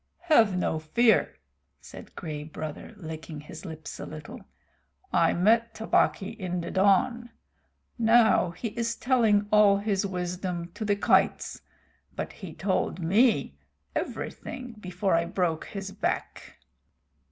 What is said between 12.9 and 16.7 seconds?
me everything before I broke his back.